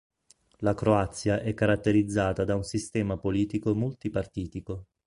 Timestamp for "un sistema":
2.55-3.17